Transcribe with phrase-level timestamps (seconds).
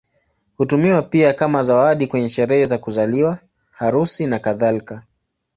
[0.57, 3.37] Hutumiwa pia kama zawadi kwenye sherehe za kuzaliwa,
[3.71, 5.03] harusi, nakadhalika.